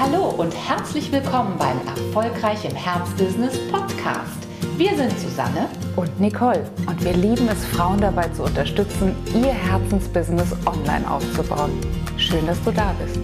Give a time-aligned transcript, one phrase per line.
[0.00, 4.46] Hallo und herzlich willkommen beim Erfolgreich im Herzbusiness Podcast.
[4.76, 10.52] Wir sind Susanne und Nicole und wir lieben es, Frauen dabei zu unterstützen, ihr Herzensbusiness
[10.66, 11.72] online aufzubauen.
[12.16, 13.18] Schön, dass du da bist.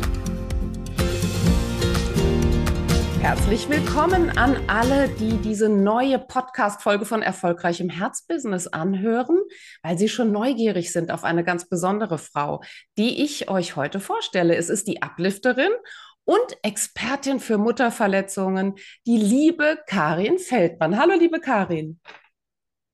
[3.21, 9.39] Herzlich willkommen an alle, die diese neue Podcast-Folge von Erfolgreichem Herzbusiness anhören,
[9.83, 12.63] weil sie schon neugierig sind auf eine ganz besondere Frau,
[12.99, 14.57] die ich euch heute vorstelle.
[14.57, 15.71] Es ist die Uplifterin
[16.25, 18.75] und Expertin für Mutterverletzungen,
[19.07, 20.99] die liebe Karin Feldmann.
[20.99, 22.01] Hallo, liebe Karin.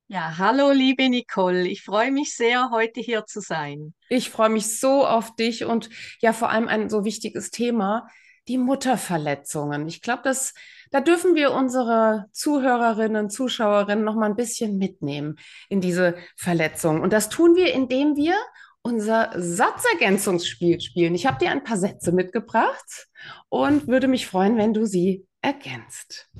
[0.08, 1.68] Ja, hallo, liebe Nicole.
[1.68, 3.94] Ich freue mich sehr, heute hier zu sein.
[4.08, 5.88] Ich freue mich so auf dich und
[6.20, 8.08] ja, vor allem ein so wichtiges Thema,
[8.48, 9.86] die Mutterverletzungen.
[9.86, 10.52] Ich glaube, dass
[10.90, 15.36] da dürfen wir unsere Zuhörerinnen, Zuschauerinnen noch mal ein bisschen mitnehmen
[15.68, 17.00] in diese Verletzungen.
[17.00, 18.34] Und das tun wir, indem wir
[18.82, 21.14] unser Satzergänzungsspiel spielen.
[21.14, 23.08] Ich habe dir ein paar Sätze mitgebracht
[23.48, 26.30] und würde mich freuen, wenn du sie ergänzt.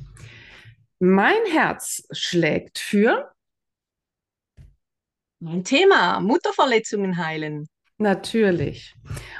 [0.99, 3.33] Mein Herz schlägt für
[5.39, 7.69] mein Thema Mutterverletzungen heilen.
[7.97, 8.95] Natürlich.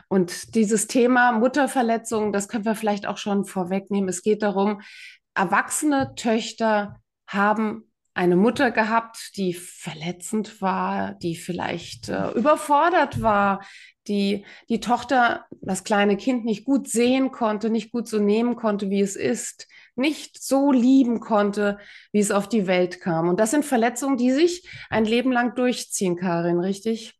[0.09, 4.09] Und dieses Thema Mutterverletzungen, das können wir vielleicht auch schon vorwegnehmen.
[4.09, 4.83] Es geht darum,
[5.35, 13.65] erwachsene Töchter haben eine Mutter gehabt, die verletzend war, die vielleicht äh, überfordert war,
[14.09, 18.91] die die Tochter, das kleine Kind nicht gut sehen konnte, nicht gut so nehmen konnte,
[18.91, 21.79] wie es ist, nicht so lieben konnte,
[22.13, 23.29] wie es auf die Welt kam.
[23.29, 27.15] Und das sind Verletzungen, die sich ein Leben lang durchziehen, Karin, richtig?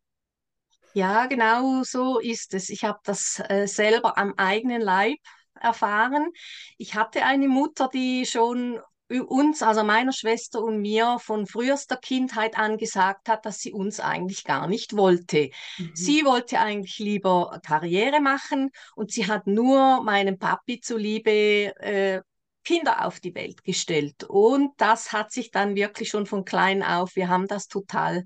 [0.93, 2.69] Ja, genau so ist es.
[2.69, 5.19] Ich habe das äh, selber am eigenen Leib
[5.59, 6.31] erfahren.
[6.77, 8.79] Ich hatte eine Mutter, die schon
[9.19, 13.99] uns, also meiner Schwester und mir, von frühester Kindheit an gesagt hat, dass sie uns
[13.99, 15.49] eigentlich gar nicht wollte.
[15.77, 15.91] Mhm.
[15.93, 22.21] Sie wollte eigentlich lieber Karriere machen und sie hat nur meinem Papi zuliebe äh,
[22.63, 24.23] Kinder auf die Welt gestellt.
[24.23, 28.25] Und das hat sich dann wirklich schon von klein auf, wir haben das total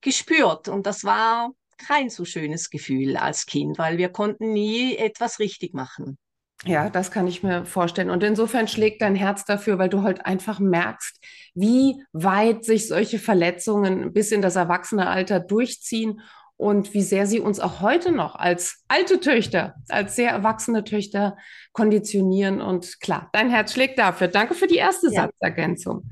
[0.00, 0.68] gespürt.
[0.68, 5.74] Und das war kein so schönes Gefühl als Kind, weil wir konnten nie etwas richtig
[5.74, 6.18] machen.
[6.64, 8.10] Ja, das kann ich mir vorstellen.
[8.10, 11.20] Und insofern schlägt dein Herz dafür, weil du halt einfach merkst,
[11.54, 16.20] wie weit sich solche Verletzungen bis in das Erwachsenealter durchziehen
[16.56, 21.36] und wie sehr sie uns auch heute noch als alte Töchter, als sehr erwachsene Töchter
[21.72, 22.60] konditionieren.
[22.60, 24.26] Und klar, dein Herz schlägt dafür.
[24.26, 25.22] Danke für die erste ja.
[25.22, 26.10] Satzergänzung.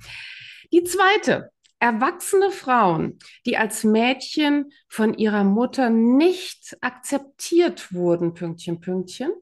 [0.73, 9.33] Die zweite, erwachsene Frauen, die als Mädchen von ihrer Mutter nicht akzeptiert wurden, Pünktchen, Pünktchen,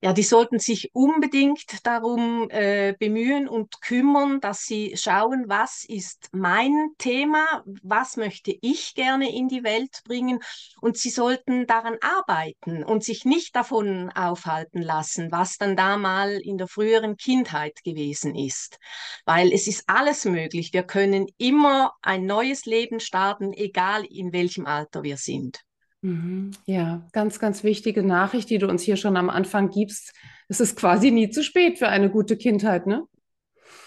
[0.00, 6.28] ja, die sollten sich unbedingt darum äh, bemühen und kümmern, dass sie schauen, was ist
[6.32, 10.38] mein Thema, was möchte ich gerne in die Welt bringen
[10.80, 16.30] und sie sollten daran arbeiten und sich nicht davon aufhalten lassen, was dann da mal
[16.30, 18.78] in der früheren Kindheit gewesen ist,
[19.24, 20.72] weil es ist alles möglich.
[20.72, 25.64] Wir können immer ein neues Leben starten, egal in welchem Alter wir sind.
[26.00, 26.52] Mhm.
[26.64, 30.12] Ja, ganz, ganz wichtige Nachricht, die du uns hier schon am Anfang gibst.
[30.48, 33.04] Es ist quasi nie zu spät für eine gute Kindheit, ne?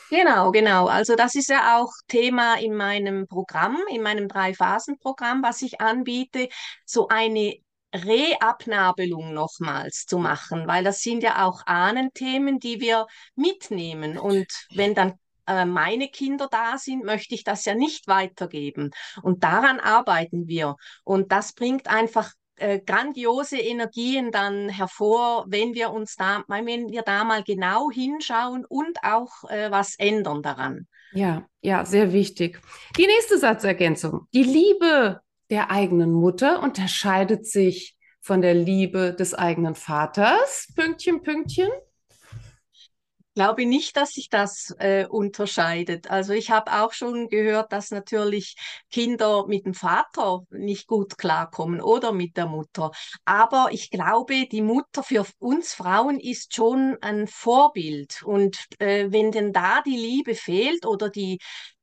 [0.10, 0.88] Genau, genau.
[0.88, 6.50] Also das ist ja auch Thema in meinem Programm, in meinem Drei-Phasen-Programm, was ich anbiete,
[6.86, 7.56] so eine
[7.94, 14.18] Reabnabelung nochmals zu machen, weil das sind ja auch Ahnenthemen, die wir mitnehmen.
[14.18, 15.14] Und wenn dann
[15.48, 18.92] äh, meine Kinder da sind, möchte ich das ja nicht weitergeben.
[19.22, 20.76] Und daran arbeiten wir.
[21.04, 27.02] Und das bringt einfach äh, grandiose Energien dann hervor, wenn wir uns da, wenn wir
[27.02, 30.88] da mal genau hinschauen und auch äh, was ändern daran.
[31.14, 32.62] Ja, ja, sehr wichtig.
[32.98, 34.28] Die nächste Satzergänzung.
[34.34, 40.72] Die Liebe der eigenen Mutter unterscheidet sich von der Liebe des eigenen Vaters.
[40.76, 41.70] Pünktchen, Pünktchen
[43.42, 46.12] glaube nicht, dass sich das äh, unterscheidet.
[46.12, 48.56] Also ich habe auch schon gehört, dass natürlich
[48.92, 52.92] Kinder mit dem Vater nicht gut klarkommen oder mit der Mutter.
[53.26, 58.22] Aber ich glaube, die Mutter für uns Frauen ist schon ein Vorbild.
[58.22, 61.40] Und äh, wenn denn da die Liebe fehlt oder die,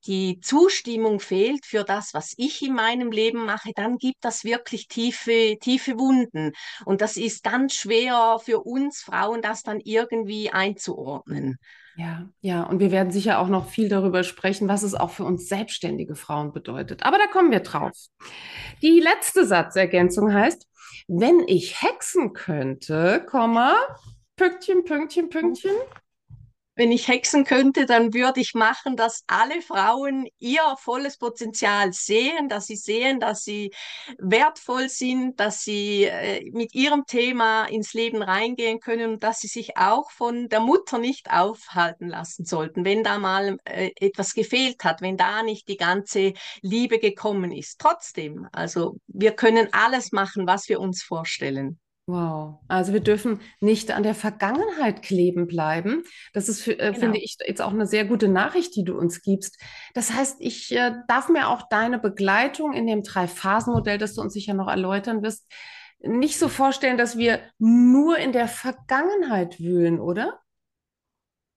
[0.06, 4.89] die Zustimmung fehlt für das, was ich in meinem Leben mache, dann gibt das wirklich
[4.89, 6.53] tiefe, tiefe Wunden.
[6.85, 11.59] Und das ist ganz schwer für uns Frauen, das dann irgendwie einzuordnen.
[11.97, 15.25] Ja, ja, und wir werden sicher auch noch viel darüber sprechen, was es auch für
[15.25, 17.03] uns selbstständige Frauen bedeutet.
[17.03, 17.93] Aber da kommen wir drauf.
[18.83, 20.69] Die letzte Satzergänzung heißt,
[21.09, 23.77] wenn ich hexen könnte, Komma,
[24.37, 25.75] Pünktchen, Pünktchen, Pünktchen,
[26.78, 32.48] wenn ich hexen könnte, dann würde ich machen, dass alle Frauen ihr volles Potenzial sehen,
[32.48, 33.72] dass sie sehen, dass sie
[34.19, 39.48] wertvoll sind, dass sie äh, mit ihrem Thema ins Leben reingehen können und dass sie
[39.48, 44.84] sich auch von der Mutter nicht aufhalten lassen sollten, wenn da mal äh, etwas gefehlt
[44.84, 46.32] hat, wenn da nicht die ganze
[46.62, 47.80] Liebe gekommen ist.
[47.80, 51.80] Trotzdem, also wir können alles machen, was wir uns vorstellen.
[52.08, 52.60] Wow.
[52.69, 56.05] Also wir dürfen nicht an der Vergangenheit kleben bleiben.
[56.32, 56.99] Das ist, für, äh, Genau.
[57.00, 59.60] finde ich, jetzt auch eine sehr gute Nachricht, die du uns gibst.
[59.93, 64.32] Das heißt, ich äh, darf mir auch deine Begleitung in dem Drei-Phasen-Modell, das du uns
[64.32, 65.46] sicher noch erläutern wirst,
[66.00, 70.40] nicht so vorstellen, dass wir nur in der Vergangenheit wühlen, oder?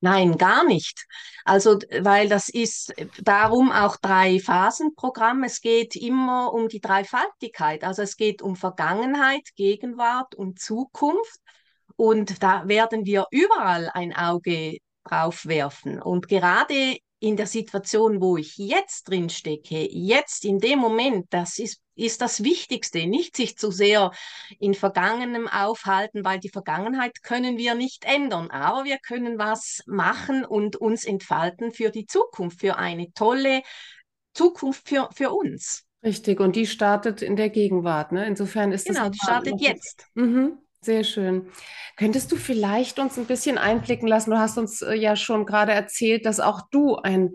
[0.02, 1.06] Nein, gar nicht.
[1.46, 5.44] Also, weil das ist darum auch Drei-Phasen-Programm.
[5.44, 7.84] Es geht immer um die Dreifaltigkeit.
[7.84, 11.40] Also es geht um Vergangenheit, Gegenwart und Zukunft.
[11.96, 16.02] Und da werden wir überall ein Auge drauf werfen.
[16.02, 21.60] Und gerade in der Situation, wo ich jetzt drin stecke, jetzt in dem Moment, das
[21.60, 24.12] ist, ist das Wichtigste, nicht sich zu sehr
[24.60, 30.44] in Vergangenem aufhalten, weil die Vergangenheit können wir nicht ändern, aber wir können was machen
[30.44, 33.62] und uns entfalten für die Zukunft, für eine tolle
[34.34, 35.86] Zukunft für, für uns.
[36.04, 36.40] Richtig.
[36.40, 38.26] Und die startet in der Gegenwart, ne?
[38.26, 40.08] Insofern ist das Genau, die nochmal startet jetzt.
[40.16, 41.52] Mhm, sehr schön.
[41.96, 44.32] Könntest du vielleicht uns ein bisschen einblicken lassen?
[44.32, 47.34] Du hast uns äh, ja schon gerade erzählt, dass auch du ein,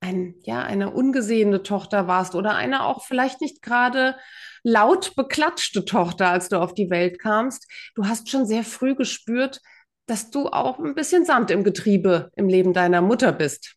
[0.00, 4.16] ein, ja, eine ungesehene Tochter warst oder eine auch vielleicht nicht gerade
[4.62, 7.70] laut beklatschte Tochter, als du auf die Welt kamst.
[7.94, 9.60] Du hast schon sehr früh gespürt,
[10.06, 13.74] dass du auch ein bisschen Sand im Getriebe im Leben deiner Mutter bist.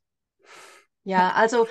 [1.03, 1.67] Ja, also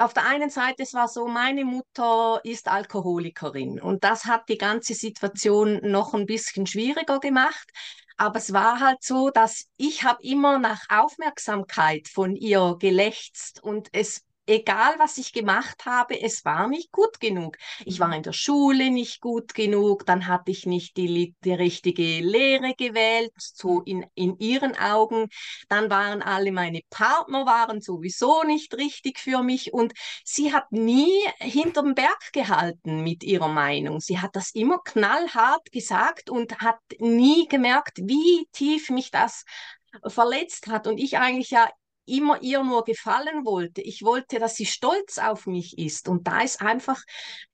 [0.00, 4.56] auf der einen Seite, es war so, meine Mutter ist Alkoholikerin und das hat die
[4.58, 7.70] ganze Situation noch ein bisschen schwieriger gemacht.
[8.16, 13.88] Aber es war halt so, dass ich habe immer nach Aufmerksamkeit von ihr gelächzt und
[13.92, 17.56] es, egal was ich gemacht habe, es war nicht gut genug.
[17.84, 22.20] Ich war in der Schule nicht gut genug, dann hatte ich nicht die, die richtige
[22.20, 25.28] Lehre gewählt, so in, in ihren Augen.
[25.68, 29.92] Dann waren alle meine Partner waren sowieso nicht richtig für mich und
[30.24, 34.00] sie hat nie hinterm Berg gehalten mit ihrer Meinung.
[34.00, 39.44] Sie hat das immer knallhart gesagt und hat nie gemerkt, wie tief mich das
[40.06, 41.68] verletzt hat und ich eigentlich ja
[42.10, 43.80] immer ihr nur gefallen wollte.
[43.80, 47.02] Ich wollte, dass sie stolz auf mich ist und da ist einfach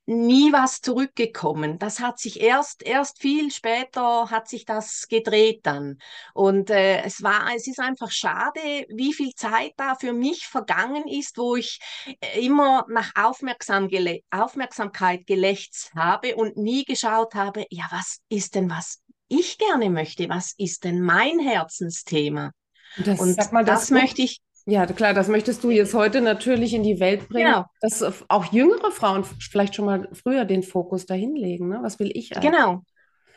[0.07, 1.79] nie was zurückgekommen.
[1.79, 5.99] Das hat sich erst, erst viel später hat sich das gedreht dann.
[6.33, 11.09] Und äh, es war, es ist einfach schade, wie viel Zeit da für mich vergangen
[11.09, 11.81] ist, wo ich
[12.21, 18.55] äh, immer nach Aufmerksam gele Aufmerksamkeit gelächzt habe und nie geschaut habe, ja, was ist
[18.55, 20.29] denn, was ich gerne möchte?
[20.29, 22.53] Was ist denn mein Herzensthema?
[22.97, 26.21] Und das, Und mal, das das möchte ich, Ja, klar, das möchtest du jetzt heute
[26.21, 30.63] natürlich in die Welt bringen, genau, dass auch jüngere Frauen vielleicht schon mal früher den
[30.65, 31.79] Fokus dahin legen, ne?
[31.83, 32.53] Was will ich eigentlich?
[32.53, 32.85] genau,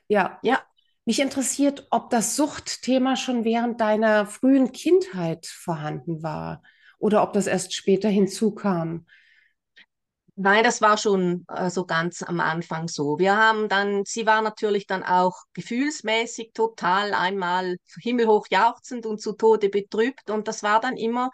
[0.09, 0.59] Ja, ja.
[1.05, 6.63] mich interessiert, ob das Suchtthema schon während deiner frühen Kindheit vorhanden war
[6.99, 9.05] oder ob das erst später hinzukam.
[10.41, 13.19] Nein, das war schon äh, so ganz am Anfang so.
[13.19, 19.33] Wir haben dann, sie war natürlich dann auch gefühlsmäßig total einmal himmelhoch jauchzend und zu
[19.33, 21.29] Tode betrübt und das war dann immer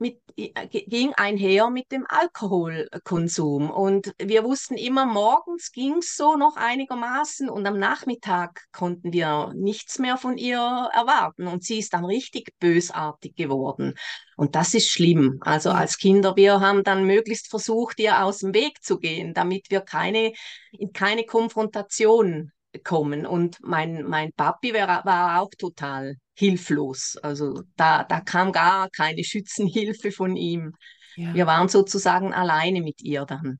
[0.00, 3.70] mit, äh, ging einher mit dem Alkoholkonsum.
[3.70, 9.52] Und wir wussten immer, morgens ging es so noch einigermaßen und am Nachmittag konnten wir
[9.54, 11.46] nichts mehr von ihr erwarten.
[11.46, 13.94] Und sie ist dann richtig bösartig geworden.
[14.36, 15.38] Und das ist schlimm.
[15.42, 15.76] Also Ja.
[15.76, 19.82] als Kinder, wir haben dann möglichst versucht, ihr aus dem Weg zu gehen, damit wir
[19.82, 20.32] keine,
[20.72, 22.52] in keine Konfrontation
[22.84, 23.26] kommen.
[23.26, 27.18] Und mein, mein Papi war, war auch total hilflos.
[27.22, 30.72] Also da, da kam gar keine Schützenhilfe von ihm.
[31.16, 31.34] Ja.
[31.34, 33.58] Wir waren sozusagen alleine mit ihr dann.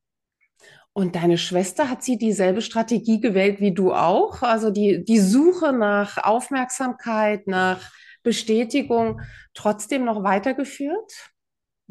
[0.93, 4.43] Und deine Schwester, hat sie dieselbe Strategie gewählt wie du auch?
[4.43, 9.21] Also die, die Suche nach Aufmerksamkeit, nach Bestätigung
[9.55, 11.31] trotzdem noch weitergeführt?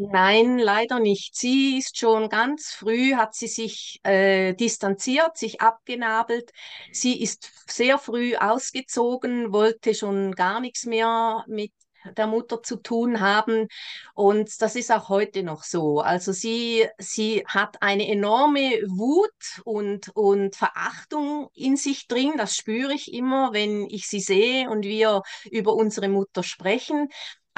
[0.01, 1.35] Nein, leider nicht.
[1.35, 6.51] Sie ist schon ganz früh, hat sie sich äh, distanziert, sich abgenabelt.
[6.93, 11.73] Sie ist sehr früh ausgezogen, wollte schon gar nichts mehr mit
[12.15, 13.67] der Mutter zu tun haben.
[14.13, 15.99] Und das ist auch heute noch so.
[15.99, 19.33] Also sie, sie hat eine enorme Wut
[19.65, 22.35] und, und Verachtung in sich drin.
[22.37, 27.09] Das spüre ich immer, wenn ich sie sehe und wir über unsere Mutter sprechen.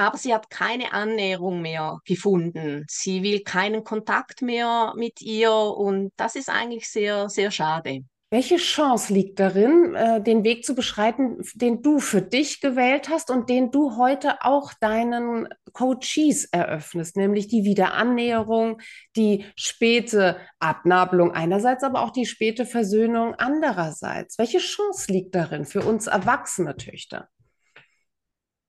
[0.01, 2.85] Aber sie hat keine Annäherung mehr gefunden.
[2.89, 8.03] Sie will keinen Kontakt mehr mit ihr und das ist eigentlich sehr, sehr schade.
[8.31, 13.29] Welche Chance liegt darin, äh, den Weg zu beschreiten, den du für dich gewählt hast
[13.29, 18.81] und den du heute auch deinen Coaches eröffnest, nämlich die Wiederannäherung,
[19.15, 24.39] die späte Abnabelung einerseits, aber auch die späte Versöhnung andererseits?
[24.39, 27.29] Welche Chance liegt darin für uns erwachsene Töchter?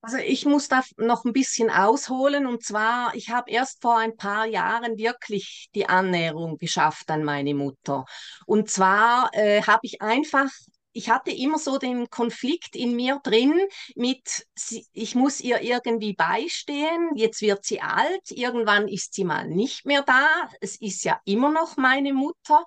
[0.02, 2.46] Also ich muss da noch ein bisschen ausholen.
[2.46, 7.54] Und zwar, ich habe erst vor ein paar Jahren wirklich die Annäherung geschafft an meine
[7.54, 8.04] Mutter.
[8.44, 10.50] Und zwar äh, habe ich einfach
[10.92, 13.54] ich hatte immer so den Konflikt in mir drin
[13.94, 14.46] mit,
[14.92, 20.02] ich muss ihr irgendwie beistehen, jetzt wird sie alt, irgendwann ist sie mal nicht mehr
[20.02, 20.28] da,
[20.60, 22.64] es ist ja immer noch meine Mutter.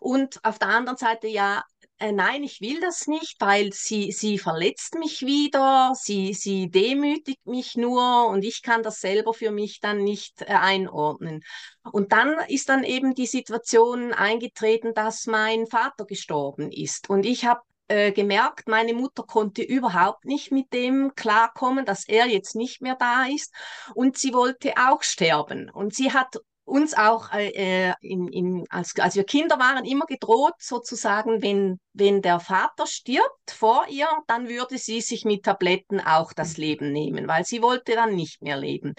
[0.00, 1.62] Und auf der anderen Seite ja,
[1.98, 7.46] äh, nein, ich will das nicht, weil sie, sie verletzt mich wieder, sie, sie demütigt
[7.46, 11.42] mich nur und ich kann das selber für mich dann nicht äh, einordnen.
[11.90, 17.08] Und dann ist dann eben die Situation eingetreten, dass mein Vater gestorben ist.
[17.08, 22.26] Und ich habe äh, gemerkt, meine Mutter konnte überhaupt nicht mit dem klarkommen, dass er
[22.26, 23.54] jetzt nicht mehr da ist.
[23.94, 25.70] Und sie wollte auch sterben.
[25.70, 30.04] Und sie hat uns auch äh, äh, in, in, als, als wir Kinder waren immer
[30.04, 36.00] gedroht, sozusagen, wenn, wenn der Vater stirbt vor ihr, dann würde sie sich mit Tabletten
[36.00, 38.94] auch das Leben nehmen, weil sie wollte dann nicht mehr leben.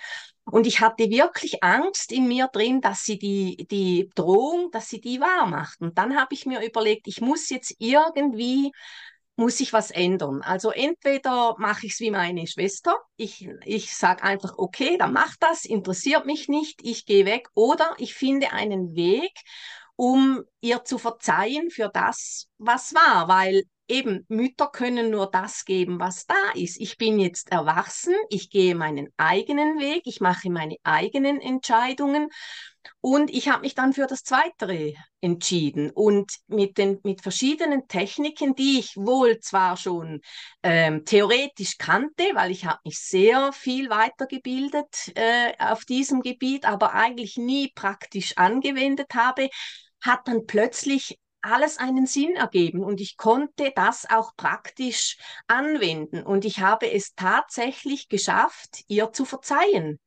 [0.45, 5.01] Und ich hatte wirklich Angst in mir drin, dass sie die, die Drohung, dass sie
[5.01, 5.81] die wahr macht.
[5.81, 8.71] Und dann habe ich mir überlegt, ich muss jetzt irgendwie
[9.37, 10.41] muss ich was ändern.
[10.41, 15.35] Also entweder mache ich es wie meine Schwester, ich, ich sage einfach, okay, dann mach
[15.39, 19.31] das, interessiert mich nicht, ich gehe weg, oder ich finde einen Weg,
[19.95, 25.99] um ihr zu verzeihen für das, was war, weil eben Mütter können nur das geben,
[25.99, 26.79] was da ist.
[26.79, 32.29] Ich bin jetzt erwachsen, ich gehe meinen eigenen Weg, ich mache meine eigenen Entscheidungen
[33.01, 35.91] und ich habe mich dann für das Zweite entschieden.
[35.91, 40.21] Und mit den mit verschiedenen Techniken, die ich wohl zwar schon
[40.63, 46.93] ähm, theoretisch kannte, weil ich habe mich sehr viel weitergebildet äh, auf diesem Gebiet, aber
[46.93, 49.49] eigentlich nie praktisch angewendet habe,
[50.01, 52.83] hat dann plötzlich alles einen Sinn ergeben.
[52.83, 55.17] Und ich konnte das auch praktisch
[55.47, 56.23] anwenden.
[56.23, 59.99] Und ich habe es tatsächlich geschafft, ihr zu verzeihen.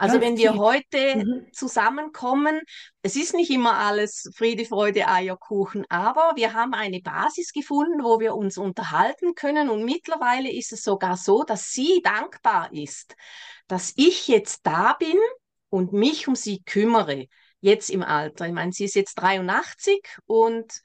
[0.00, 1.52] Also Ganz wenn wir heute mhm.
[1.52, 2.62] zusammenkommen,
[3.02, 8.18] es ist nicht immer alles Friede, Freude, Eierkuchen, aber wir haben eine Basis gefunden, wo
[8.18, 13.14] wir uns unterhalten können und mittlerweile ist es sogar so, dass sie dankbar ist,
[13.68, 15.18] dass ich jetzt da bin
[15.68, 17.26] und mich um sie kümmere
[17.60, 18.46] jetzt im Alter.
[18.46, 20.80] Ich meine, sie ist jetzt 83 und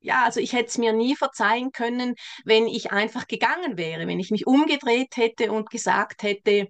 [0.00, 4.20] ja, also ich hätte es mir nie verzeihen können, wenn ich einfach gegangen wäre, wenn
[4.20, 6.68] ich mich umgedreht hätte und gesagt hätte,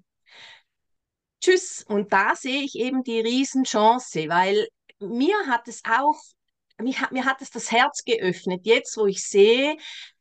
[1.40, 1.84] tschüss.
[1.86, 4.68] Und da sehe ich eben die Riesenchance, weil
[5.00, 6.20] mir hat es auch,
[6.80, 9.76] mir hat, mir hat es das Herz geöffnet, jetzt wo ich sehe,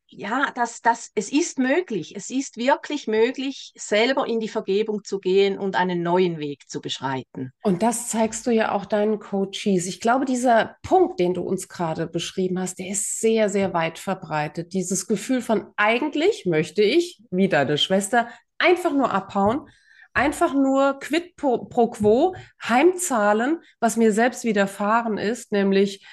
[0.10, 5.20] ja, dass das, es ist möglich, es ist wirklich möglich, selber in die Vergebung zu
[5.20, 7.52] gehen und einen neuen Weg zu beschreiten.
[7.62, 9.86] Und das zeigst du ja auch deinen Coaches.
[9.86, 14.00] Ich glaube, dieser Punkt, den du uns gerade beschrieben hast, der ist sehr, sehr weit
[14.00, 14.74] verbreitet.
[14.74, 19.68] Dieses Gefühl von eigentlich möchte ich, wie deine Schwester, einfach nur abhauen,
[20.18, 26.06] einfach nur quid pro, pro quo heimzahlen, was mir selbst widerfahren ist, nämlich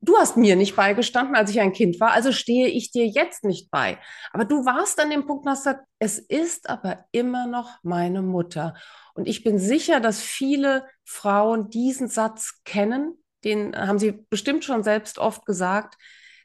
[0.00, 3.44] du hast mir nicht beigestanden, als ich ein Kind war, also stehe ich dir jetzt
[3.44, 3.98] nicht bei.
[4.32, 8.22] Aber du warst an dem Punkt und hast gesagt, es ist aber immer noch meine
[8.22, 8.74] Mutter.
[9.14, 14.84] Und ich bin sicher, dass viele Frauen diesen Satz kennen, den haben sie bestimmt schon
[14.84, 15.96] selbst oft gesagt.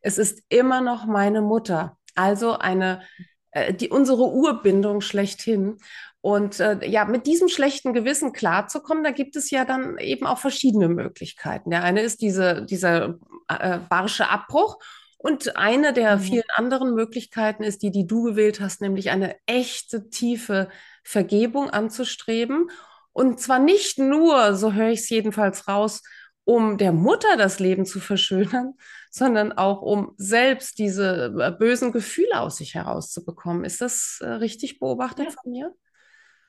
[0.01, 1.97] Es ist immer noch meine Mutter.
[2.15, 3.03] Also eine,
[3.51, 5.77] äh, die, unsere Urbindung schlechthin.
[6.23, 10.37] Und äh, ja, mit diesem schlechten Gewissen klarzukommen, da gibt es ja dann eben auch
[10.37, 11.69] verschiedene Möglichkeiten.
[11.69, 14.77] Der eine ist diese, dieser äh, barsche Abbruch.
[15.17, 16.21] Und eine der mhm.
[16.21, 20.69] vielen anderen Möglichkeiten ist die, die du gewählt hast, nämlich eine echte, tiefe
[21.03, 22.71] Vergebung anzustreben.
[23.11, 26.03] Und zwar nicht nur, so höre ich es jedenfalls raus,
[26.45, 28.75] um der Mutter das Leben zu verschönern,
[29.11, 33.65] sondern auch um selbst diese äh, bösen Gefühle aus sich herauszubekommen.
[33.65, 35.31] Ist das äh, richtig beobachtet ja.
[35.31, 35.75] von mir?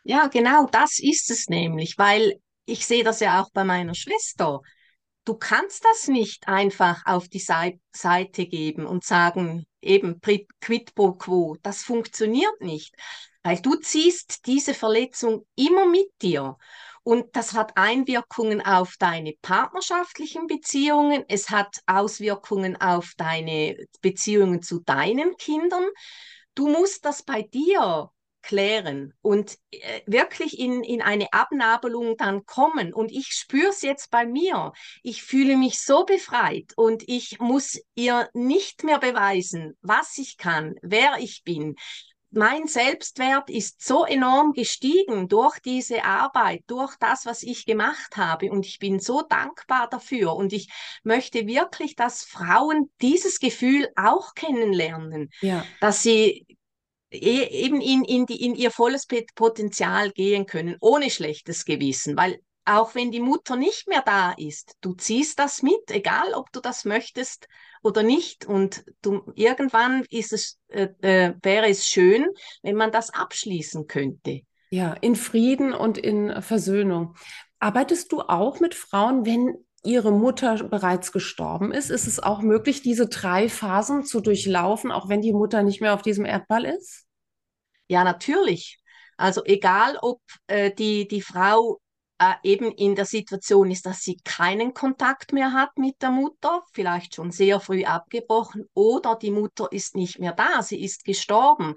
[0.05, 4.61] Ja, genau, das ist es nämlich, weil ich sehe das ja auch bei meiner Schwester.
[5.25, 11.57] Du kannst das nicht einfach auf die Seite geben und sagen, eben quid pro quo.
[11.63, 12.95] Das funktioniert nicht,
[13.43, 16.59] weil du ziehst diese Verletzung immer mit dir.
[17.03, 24.81] Und das hat Einwirkungen auf deine partnerschaftlichen Beziehungen, es hat Auswirkungen auf deine Beziehungen zu
[24.81, 25.87] deinen Kindern.
[26.55, 28.11] Du musst das bei dir
[28.45, 32.93] klären und äh, wirklich in, in eine Abnabelung dann kommen.
[32.93, 34.73] Und ich spüre es jetzt bei mir.
[35.03, 40.75] Ich fühle mich so befreit und ich muss ihr nicht mehr beweisen, was ich kann,
[40.83, 41.75] wer ich bin.
[42.37, 48.51] Mein Selbstwert ist so enorm gestiegen durch diese Arbeit, durch das, was ich gemacht habe.
[48.51, 50.35] Und ich bin so dankbar dafür.
[50.35, 50.69] Und ich
[51.05, 55.65] möchte wirklich, dass Frauen dieses Gefühl auch kennenlernen, ja.
[55.81, 56.45] dass sie
[57.15, 62.95] eben in, in, die, in ihr volles Potenzial gehen können, ohne schlechtes Gewissen, weil auch
[62.95, 66.85] wenn die Mutter nicht mehr da ist, du ziehst das mit, egal ob du das
[66.85, 67.47] möchtest
[67.83, 68.47] oder nicht.
[68.47, 72.27] Und du, irgendwann ist es, äh, äh, wäre es schön,
[72.63, 74.41] wenn man das abschließen könnte.
[74.71, 77.15] Ja, in Frieden und in Versöhnung.
[77.59, 81.91] Arbeitest du auch mit Frauen, wenn ihre Mutter bereits gestorben ist?
[81.91, 85.95] Ist es auch möglich, diese drei Phasen zu durchlaufen, auch wenn die Mutter nicht mehr
[85.95, 87.05] auf diesem Erdball ist?
[87.89, 88.81] Ja, natürlich.
[89.17, 91.81] Also egal, ob äh, die, die Frau
[92.19, 96.63] äh, eben in der Situation ist, dass sie keinen Kontakt mehr hat mit der Mutter,
[96.73, 101.75] vielleicht schon sehr früh abgebrochen, oder die Mutter ist nicht mehr da, sie ist gestorben,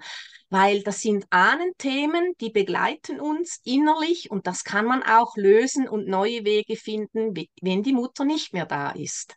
[0.50, 6.06] weil das sind Ahnenthemen, die begleiten uns innerlich und das kann man auch lösen und
[6.06, 9.36] neue Wege finden, wenn die Mutter nicht mehr da ist.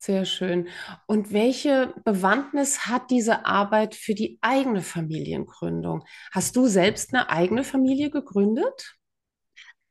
[0.00, 0.68] Sehr schön.
[1.06, 6.04] Und welche Bewandtnis hat diese Arbeit für die eigene Familiengründung?
[6.32, 8.97] Hast du selbst eine eigene Familie gegründet?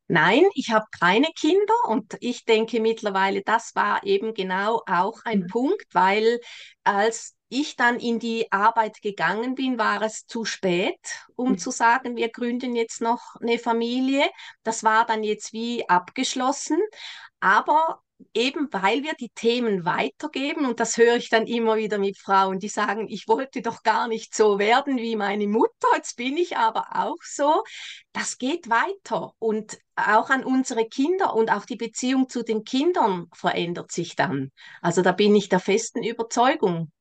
[0.07, 5.41] Nein, ich habe keine Kinder und ich denke mittlerweile, das war eben genau auch ein
[5.41, 5.47] mhm.
[5.47, 6.39] Punkt, weil
[6.85, 10.99] als ich dann in die Arbeit gegangen bin, war es zu spät,
[11.35, 11.57] um mhm.
[11.57, 14.29] zu sagen, wir gründen jetzt noch eine Familie.
[14.63, 16.79] Das war dann jetzt wie abgeschlossen.
[17.39, 18.01] Aber
[18.33, 22.59] eben weil wir die Themen weitergeben, und das höre ich dann immer wieder mit Frauen,
[22.59, 26.57] die sagen, ich wollte doch gar nicht so werden wie meine Mutter, jetzt bin ich
[26.57, 27.63] aber auch so,
[28.13, 33.27] das geht weiter und auch an unsere Kinder und auch die Beziehung zu den Kindern
[33.33, 34.51] verändert sich dann.
[34.81, 36.91] Also da bin ich der festen Überzeugung.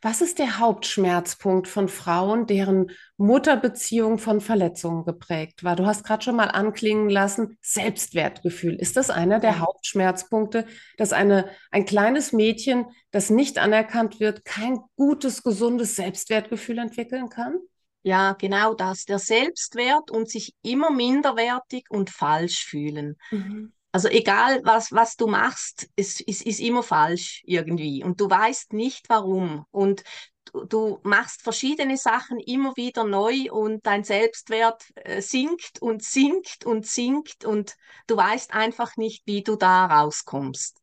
[0.00, 5.76] Was ist der Hauptschmerzpunkt von Frauen, deren Mutterbeziehung von Verletzungen geprägt war?
[5.76, 8.74] Du hast gerade schon mal anklingen lassen, Selbstwertgefühl.
[8.74, 14.80] Ist das einer der Hauptschmerzpunkte, dass eine, ein kleines Mädchen, das nicht anerkannt wird, kein
[14.96, 17.58] gutes, gesundes Selbstwertgefühl entwickeln kann?
[18.02, 19.04] Ja, genau das.
[19.04, 23.16] Der Selbstwert und sich immer minderwertig und falsch fühlen.
[23.30, 23.72] Mhm.
[23.92, 28.72] Also egal, was, was du machst, es, es ist immer falsch irgendwie und du weißt
[28.72, 29.66] nicht warum.
[29.70, 30.02] Und
[30.46, 36.64] du, du machst verschiedene Sachen immer wieder neu und dein Selbstwert äh, sinkt und sinkt
[36.64, 37.76] und sinkt und
[38.06, 40.78] du weißt einfach nicht, wie du da rauskommst.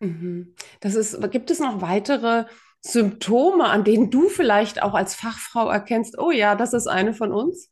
[0.00, 0.54] Mhm.
[0.80, 2.46] Das ist, gibt es noch weitere
[2.80, 7.32] Symptome, an denen du vielleicht auch als Fachfrau erkennst, oh ja, das ist eine von
[7.32, 7.70] uns?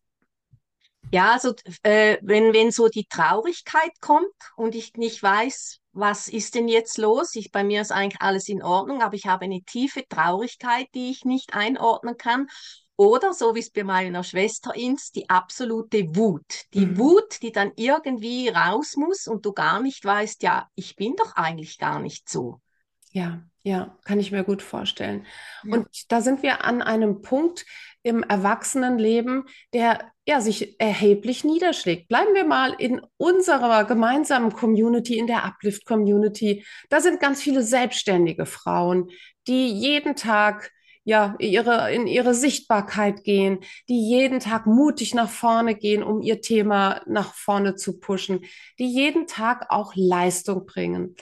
[1.15, 6.57] Ja, also äh, wenn, wenn so die Traurigkeit kommt und ich nicht weiß, was ist
[6.57, 7.37] denn jetzt los?
[7.37, 11.13] Ich, bei mir ist eigentlich alles in Ordnung, aber ich habe eine tiefe Traurigkeit, die
[11.13, 12.49] ich nicht einordnen kann.
[12.97, 16.65] Oder so wie es bei meiner Schwester ist, die absolute Wut.
[16.75, 16.99] Die mhm.
[16.99, 21.37] Wut, die dann irgendwie raus muss und du gar nicht weißt, ja, ich bin doch
[21.37, 22.61] eigentlich gar nicht so.
[23.13, 25.25] Ja, ja, kann ich mir gut vorstellen.
[25.63, 25.75] Ja.
[25.75, 27.65] Und da sind wir an einem Punkt
[28.03, 32.09] im Erwachsenenleben, der ja sich erheblich niederschlägt.
[32.09, 36.65] Bleiben wir mal in unserer gemeinsamen Community, in der Uplift Community.
[36.89, 39.11] Da sind ganz viele selbstständige Frauen,
[39.47, 40.71] die jeden Tag
[41.07, 43.59] ja, ihre, in ihre Sichtbarkeit gehen,
[43.91, 48.47] die jeden Tag mutig nach vorne gehen, um ihr Thema nach vorne zu pushen,
[48.79, 51.15] die jeden Tag auch Leistung bringen.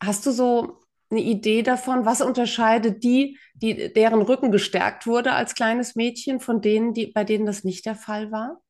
[0.00, 5.54] Hast du so eine Idee davon, was unterscheidet die, die, deren Rücken gestärkt wurde als
[5.54, 8.60] kleines Mädchen, von denen, die, bei denen das nicht der Fall war?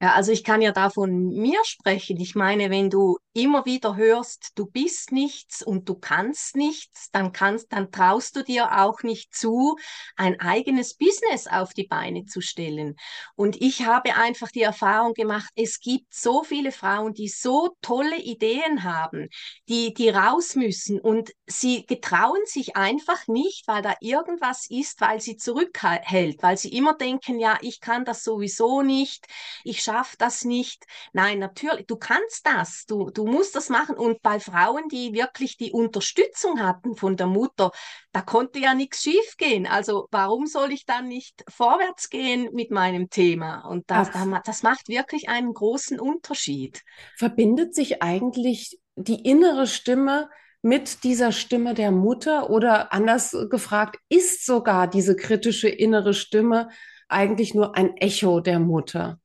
[0.00, 2.20] Ja, also ich kann ja da von mir sprechen.
[2.20, 7.32] Ich meine, wenn du immer wieder hörst, du bist nichts und du kannst nichts, dann
[7.32, 9.76] kannst, dann traust du dir auch nicht zu,
[10.16, 12.96] ein eigenes Business auf die Beine zu stellen.
[13.34, 18.18] Und ich habe einfach die Erfahrung gemacht, es gibt so viele Frauen, die so tolle
[18.18, 19.28] Ideen haben,
[19.68, 25.20] die, die raus müssen und sie getrauen sich einfach nicht, weil da irgendwas ist, weil
[25.20, 29.26] sie zurückhält, weil sie immer denken, ja, ich kann das sowieso nicht,
[29.62, 30.86] ich schaffe das nicht.
[31.12, 33.96] Nein, natürlich, du kannst das, du, du musst das machen.
[33.96, 37.70] Und bei Frauen, die wirklich die Unterstützung hatten von der Mutter,
[38.12, 39.66] da konnte ja nichts schiefgehen.
[39.66, 43.66] Also warum soll ich dann nicht vorwärts gehen mit meinem Thema?
[43.66, 44.10] Und das,
[44.44, 46.82] das macht wirklich einen großen Unterschied.
[47.16, 50.30] Verbindet sich eigentlich die innere Stimme
[50.62, 56.70] mit dieser Stimme der Mutter oder anders gefragt, ist sogar diese kritische innere Stimme
[57.08, 59.20] eigentlich nur ein Echo der Mutter?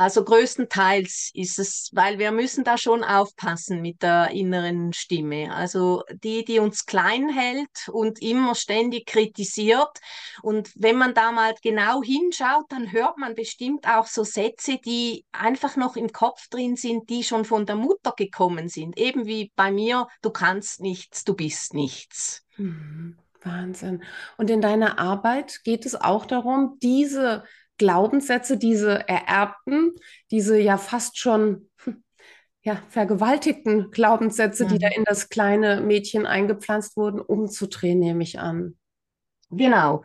[0.00, 5.54] Also größtenteils ist es, weil wir müssen da schon aufpassen mit der inneren Stimme.
[5.54, 9.90] Also die, die uns klein hält und immer ständig kritisiert.
[10.40, 15.26] Und wenn man da mal genau hinschaut, dann hört man bestimmt auch so Sätze, die
[15.32, 18.96] einfach noch im Kopf drin sind, die schon von der Mutter gekommen sind.
[18.96, 22.42] Eben wie bei mir, du kannst nichts, du bist nichts.
[22.56, 23.18] Mhm.
[23.42, 24.02] Wahnsinn.
[24.38, 27.44] Und in deiner Arbeit geht es auch darum, diese
[27.80, 29.92] Glaubenssätze, diese ererbten,
[30.30, 32.04] diese ja fast schon hm,
[32.62, 34.68] ja, vergewaltigten Glaubenssätze, mhm.
[34.68, 38.76] die da in das kleine Mädchen eingepflanzt wurden, umzudrehen, nehme ich an.
[39.50, 40.04] Genau.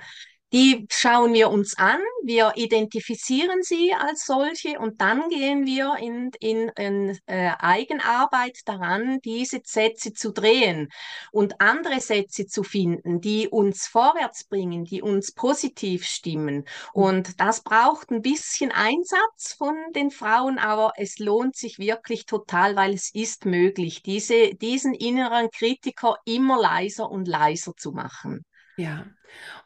[0.53, 6.31] Die schauen wir uns an, wir identifizieren sie als solche und dann gehen wir in,
[6.39, 10.89] in, in äh, Eigenarbeit daran, diese Sätze zu drehen
[11.31, 16.63] und andere Sätze zu finden, die uns vorwärts bringen, die uns positiv stimmen.
[16.93, 22.75] Und das braucht ein bisschen Einsatz von den Frauen, aber es lohnt sich wirklich total,
[22.75, 28.45] weil es ist möglich, diese, diesen inneren Kritiker immer leiser und leiser zu machen.
[28.77, 29.05] Ja,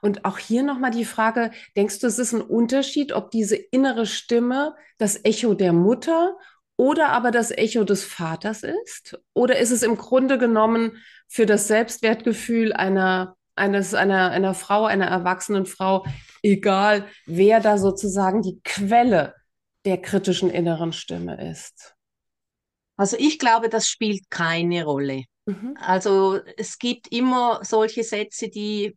[0.01, 4.05] und auch hier nochmal die Frage, denkst du, es ist ein Unterschied, ob diese innere
[4.05, 6.37] Stimme das Echo der Mutter
[6.77, 9.19] oder aber das Echo des Vaters ist?
[9.33, 15.07] Oder ist es im Grunde genommen für das Selbstwertgefühl einer, eines, einer, einer Frau, einer
[15.07, 16.05] erwachsenen Frau,
[16.41, 19.35] egal, wer da sozusagen die Quelle
[19.85, 21.95] der kritischen inneren Stimme ist?
[22.95, 25.23] Also ich glaube, das spielt keine Rolle.
[25.49, 25.77] Mhm.
[25.79, 28.95] Also es gibt immer solche Sätze, die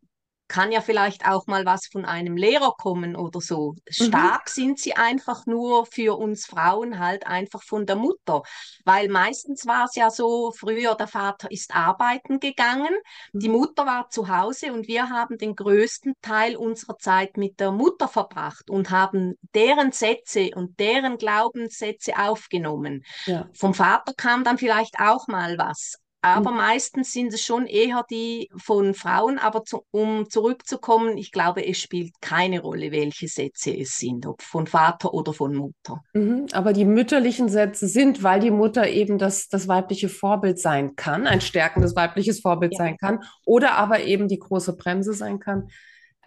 [0.53, 3.73] kann ja vielleicht auch mal was von einem Lehrer kommen oder so.
[3.73, 4.05] Mhm.
[4.09, 4.51] Stark mhm.
[4.51, 8.43] sind sie einfach nur für uns Frauen halt einfach von der Mutter,
[8.85, 12.95] weil meistens war es ja so, früher der Vater ist arbeiten gegangen,
[13.33, 13.39] mhm.
[13.39, 17.73] die Mutter war zu Hause und wir haben den größten Teil unserer Zeit mit der
[17.73, 23.05] Mutter verbracht und haben deren Sätze und deren Glaubenssätze aufgenommen.
[23.25, 23.49] Ja.
[23.55, 26.57] Vom Vater kam dann vielleicht auch mal was, aber mhm.
[26.59, 29.41] meistens sind es schon eher die von Frauen.
[29.41, 34.41] Aber zu, um zurückzukommen, ich glaube, es spielt keine Rolle, welche Sätze es sind, ob
[34.41, 36.05] von Vater oder von Mutter.
[36.15, 36.47] Mhm.
[36.53, 41.27] Aber die mütterlichen Sätze sind, weil die Mutter eben das, das weibliche Vorbild sein kann,
[41.27, 42.79] ein stärkendes weibliches Vorbild ja.
[42.79, 45.71] sein kann, oder aber eben die große Bremse sein kann,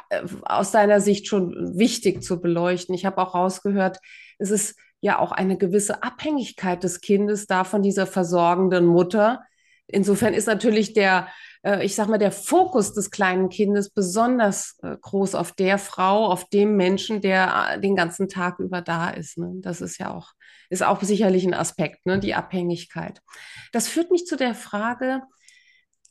[0.09, 2.93] äh, aus deiner Sicht schon wichtig zu beleuchten.
[2.93, 3.99] Ich habe auch rausgehört,
[4.39, 9.41] es ist ja auch eine gewisse Abhängigkeit des Kindes da von dieser versorgenden Mutter,
[9.87, 11.27] Insofern ist natürlich der,
[11.63, 16.27] äh, ich sag mal, der Fokus des kleinen Kindes besonders äh, groß auf der Frau,
[16.27, 19.37] auf dem Menschen, der äh, den ganzen Tag über da ist.
[19.37, 19.51] Ne?
[19.57, 20.31] Das ist ja auch,
[20.69, 22.19] ist auch sicherlich ein Aspekt, ne?
[22.19, 23.21] die Abhängigkeit.
[23.71, 25.21] Das führt mich zu der Frage,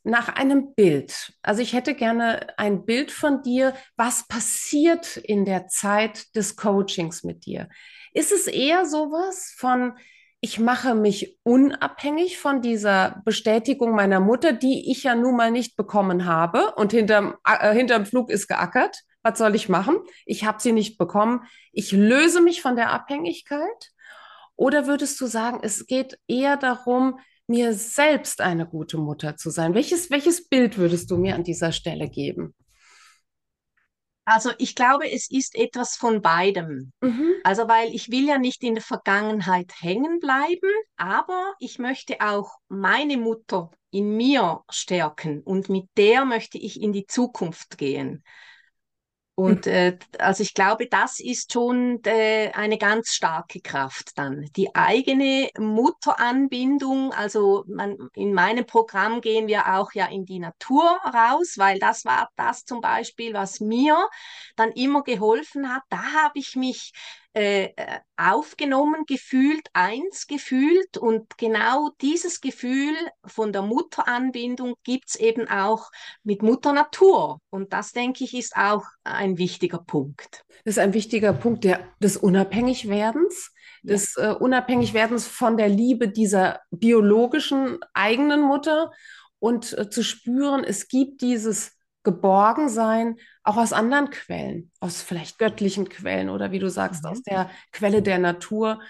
[0.05, 1.33] nach einem Bild.
[1.43, 3.75] Also ich hätte gerne ein Bild von dir.
[3.97, 7.71] Was passiert in der Zeit des Coachings mit dir?
[8.13, 9.97] Ist es eher sowas von,
[10.45, 15.75] ich mache mich unabhängig von dieser Bestätigung meiner Mutter, die ich ja nun mal nicht
[15.75, 16.75] bekommen habe.
[16.75, 19.05] Und hinterm, äh, hinterm Flug ist geackert.
[19.23, 19.97] Was soll ich machen?
[20.27, 21.45] Ich habe sie nicht bekommen.
[21.73, 23.91] Ich löse mich von der Abhängigkeit.
[24.55, 29.73] Oder würdest du sagen, es geht eher darum, mir selbst eine gute Mutter zu sein?
[29.73, 32.55] Welches, welches Bild würdest du mir an dieser Stelle geben?
[34.25, 36.93] Also ich glaube, es ist etwas von beidem.
[37.01, 37.35] Mhm.
[37.45, 42.57] Also weil ich will ja nicht in der Vergangenheit hängen bleiben, aber ich möchte auch
[42.69, 48.25] meine Mutter in mir stärken und mit der möchte ich in die Zukunft gehen.
[49.37, 54.49] Und äh, also ich glaube, das ist schon äh, eine ganz starke Kraft dann.
[54.55, 60.85] Die eigene Mutteranbindung, also man, in meinem Programm gehen wir auch ja in die Natur
[61.05, 64.09] raus, weil das war das zum Beispiel, was mir
[64.55, 65.83] dann immer geholfen hat.
[65.89, 66.93] Da habe ich mich
[67.37, 72.95] äh, äh, aufgenommen gefühlt, eins gefühlt und genau dieses Gefühl
[73.25, 75.91] von der Mutteranbindung gibt es eben auch
[76.23, 80.45] mit Mutter Natur und das denke ich ist auch ein wichtiger Punkt.
[80.65, 83.51] Das ist ein wichtiger Punkt der, des Unabhängigwerdens,
[83.83, 83.95] ja.
[83.95, 88.93] des äh, Unabhängigwerdens von der Liebe dieser biologischen eigenen Mutter
[89.41, 95.89] und äh, zu spüren, es gibt dieses Geborgensein auch aus anderen Quellen, aus vielleicht göttlichen
[95.89, 97.11] Quellen oder wie du sagst, mhm.
[97.11, 98.81] aus der Quelle der Natur,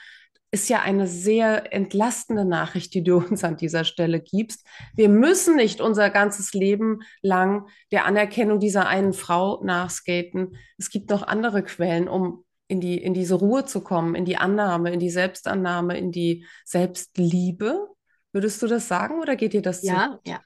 [0.54, 4.64] ist ja eine sehr entlastende Nachricht, die du uns an dieser Stelle gibst.
[4.94, 10.56] Wir müssen nicht unser ganzes Leben lang der Anerkennung dieser einen Frau nachskaten.
[10.78, 14.36] Es gibt noch andere Quellen, um in, die, in diese Ruhe zu kommen, in die
[14.36, 17.88] Annahme, in die Selbstannahme, in die Selbstliebe.
[18.32, 20.30] Würdest du das sagen oder geht dir das ja, zu?
[20.30, 20.40] Ja,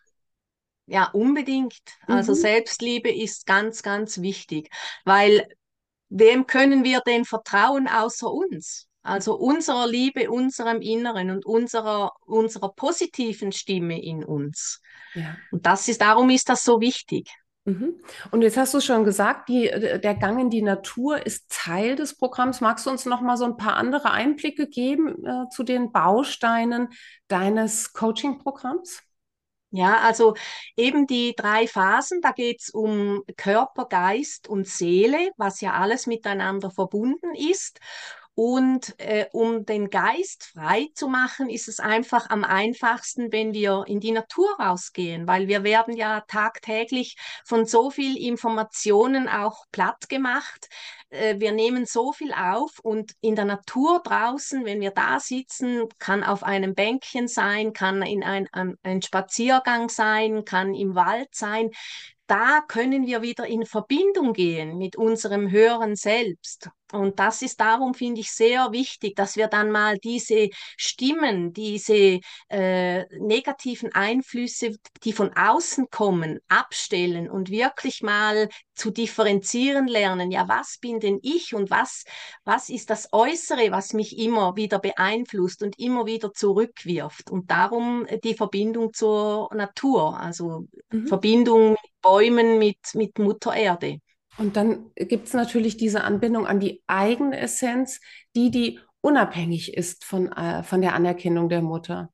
[0.88, 1.78] Ja, unbedingt.
[2.06, 2.36] Also Mhm.
[2.36, 4.70] Selbstliebe ist ganz, ganz wichtig,
[5.04, 5.46] weil
[6.08, 8.86] wem können wir denn vertrauen außer uns?
[9.02, 14.80] Also unserer Liebe, unserem Inneren und unserer, unserer positiven Stimme in uns.
[15.14, 15.36] Ja.
[15.50, 17.30] Und das ist, darum ist das so wichtig.
[17.64, 18.00] Mhm.
[18.30, 22.16] Und jetzt hast du schon gesagt, die, der Gang in die Natur ist Teil des
[22.16, 22.62] Programms.
[22.62, 26.88] Magst du uns noch mal so ein paar andere Einblicke geben äh, zu den Bausteinen
[27.28, 29.02] deines Coaching-Programms?
[29.70, 30.34] Ja, also
[30.76, 36.70] eben die drei Phasen, da geht's um Körper, Geist und Seele, was ja alles miteinander
[36.70, 37.78] verbunden ist.
[38.40, 43.82] Und äh, um den Geist frei zu machen, ist es einfach am einfachsten, wenn wir
[43.88, 50.08] in die Natur rausgehen, weil wir werden ja tagtäglich von so viel Informationen auch platt
[50.08, 50.68] gemacht.
[51.10, 55.88] Äh, wir nehmen so viel auf und in der Natur draußen, wenn wir da sitzen,
[55.98, 61.34] kann auf einem Bänkchen sein, kann in ein, ein, ein Spaziergang sein, kann im Wald
[61.34, 61.70] sein
[62.28, 66.68] da können wir wieder in Verbindung gehen mit unserem höheren Selbst.
[66.92, 72.20] Und das ist darum, finde ich, sehr wichtig, dass wir dann mal diese Stimmen, diese
[72.48, 80.30] äh, negativen Einflüsse, die von außen kommen, abstellen und wirklich mal zu differenzieren lernen.
[80.30, 82.04] Ja, was bin denn ich und was,
[82.44, 87.30] was ist das Äußere, was mich immer wieder beeinflusst und immer wieder zurückwirft?
[87.30, 91.06] Und darum die Verbindung zur Natur, also Mhm.
[91.06, 94.00] Verbindung mit Bäumen, mit, mit Mutter Erde.
[94.38, 98.00] Und dann gibt es natürlich diese Anbindung an die eigene Essenz,
[98.36, 102.12] die, die unabhängig ist von, äh, von der Anerkennung der Mutter.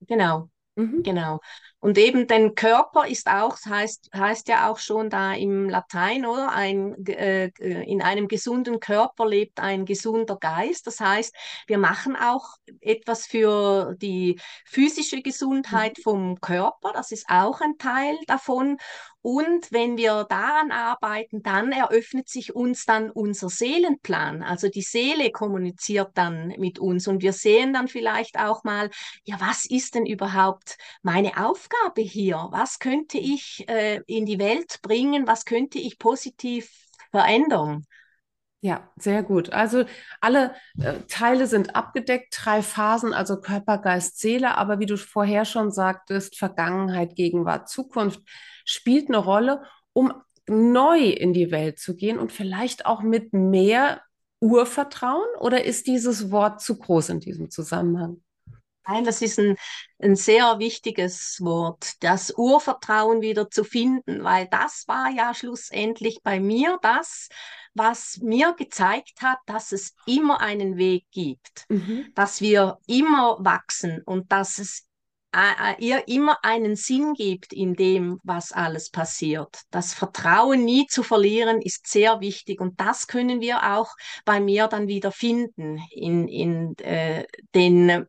[0.00, 0.50] Genau.
[0.76, 1.02] Mhm.
[1.02, 1.40] Genau.
[1.80, 6.52] Und eben den Körper ist auch, heißt, heißt ja auch schon da im Latein, oder?
[6.52, 10.86] Ein, äh, in einem gesunden Körper lebt ein gesunder Geist.
[10.86, 11.34] Das heißt,
[11.66, 16.02] wir machen auch etwas für die physische Gesundheit Mhm.
[16.02, 16.92] vom Körper.
[16.92, 18.76] Das ist auch ein Teil davon.
[19.22, 24.42] Und wenn wir daran arbeiten, dann eröffnet sich uns dann unser Seelenplan.
[24.42, 28.90] Also die Seele kommuniziert dann mit uns und wir sehen dann vielleicht auch mal,
[29.24, 32.48] ja, was ist denn überhaupt meine Aufgabe hier?
[32.50, 35.26] Was könnte ich äh, in die Welt bringen?
[35.26, 36.70] Was könnte ich positiv
[37.10, 37.86] verändern?
[38.62, 39.52] Ja, sehr gut.
[39.52, 39.84] Also
[40.20, 45.46] alle äh, Teile sind abgedeckt, drei Phasen, also Körper, Geist, Seele, aber wie du vorher
[45.46, 48.20] schon sagtest, Vergangenheit, Gegenwart, Zukunft
[48.66, 49.62] spielt eine Rolle,
[49.94, 50.12] um
[50.46, 54.02] neu in die Welt zu gehen und vielleicht auch mit mehr
[54.40, 58.22] Urvertrauen oder ist dieses Wort zu groß in diesem Zusammenhang?
[58.90, 59.56] Nein, das ist ein,
[60.00, 66.40] ein sehr wichtiges Wort, das Urvertrauen wieder zu finden, weil das war ja schlussendlich bei
[66.40, 67.28] mir das,
[67.74, 72.10] was mir gezeigt hat, dass es immer einen Weg gibt, Mhm.
[72.16, 74.86] dass wir immer wachsen und dass es
[75.78, 79.60] ihr immer einen Sinn gibt in dem, was alles passiert.
[79.70, 83.90] Das Vertrauen nie zu verlieren ist sehr wichtig und das können wir auch
[84.24, 88.08] bei mir dann wieder finden in, in äh, den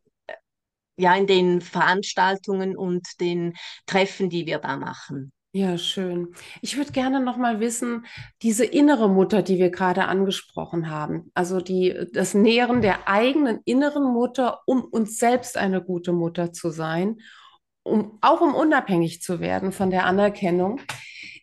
[0.96, 3.54] ja, in den Veranstaltungen und den
[3.86, 5.32] Treffen, die wir da machen.
[5.54, 6.34] Ja, schön.
[6.62, 8.06] Ich würde gerne noch mal wissen,
[8.40, 14.14] diese innere Mutter, die wir gerade angesprochen haben, also die, das Nähren der eigenen inneren
[14.14, 17.18] Mutter, um uns selbst eine gute Mutter zu sein,
[17.82, 20.80] um, auch um unabhängig zu werden von der Anerkennung.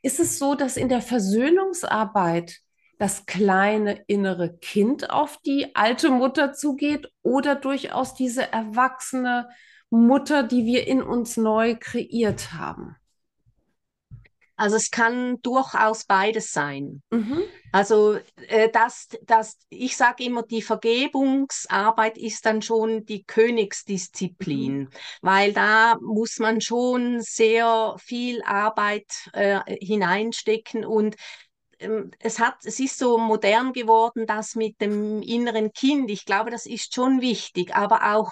[0.01, 2.61] Ist es so, dass in der Versöhnungsarbeit
[2.99, 9.49] das kleine innere Kind auf die alte Mutter zugeht oder durchaus diese erwachsene
[9.89, 12.95] Mutter, die wir in uns neu kreiert haben?
[14.55, 17.01] Also es kann durchaus beides sein.
[17.11, 17.43] Mhm.
[17.71, 24.89] Also äh, das, das, ich sage immer, die Vergebungsarbeit ist dann schon die Königsdisziplin, Mhm.
[25.21, 31.15] weil da muss man schon sehr viel Arbeit äh, hineinstecken und
[32.19, 36.11] es hat, es ist so modern geworden, das mit dem inneren Kind.
[36.11, 38.31] Ich glaube, das ist schon wichtig, aber auch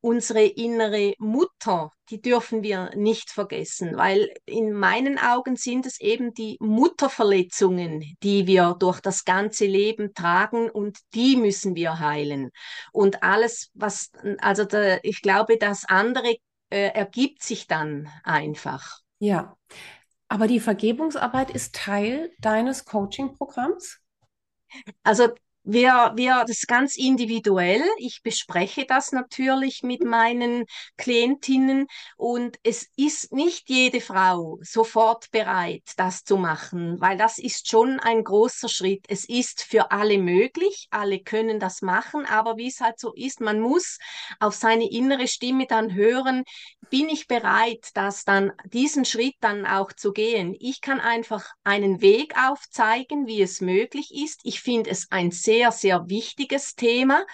[0.00, 6.32] unsere innere Mutter, die dürfen wir nicht vergessen, weil in meinen Augen sind es eben
[6.32, 12.50] die Mutterverletzungen, die wir durch das ganze Leben tragen und die müssen wir heilen.
[12.92, 16.36] Und alles, was, also da, ich glaube, das andere
[16.70, 19.00] äh, ergibt sich dann einfach.
[19.18, 19.54] Ja,
[20.30, 23.98] aber die Vergebungsarbeit ist Teil deines Coaching-Programms?
[25.02, 27.82] Also wir, wir, das ist ganz individuell.
[27.98, 30.64] Ich bespreche das natürlich mit meinen
[30.96, 37.68] Klientinnen und es ist nicht jede Frau sofort bereit, das zu machen, weil das ist
[37.68, 39.04] schon ein großer Schritt.
[39.08, 43.40] Es ist für alle möglich, alle können das machen, aber wie es halt so ist,
[43.40, 43.98] man muss
[44.38, 46.44] auf seine innere Stimme dann hören,
[46.88, 50.56] bin ich bereit, das dann, diesen Schritt dann auch zu gehen.
[50.58, 54.40] Ich kann einfach einen Weg aufzeigen, wie es möglich ist.
[54.44, 57.26] Ich finde es ein sehr sehr, sehr wichtiges Thema,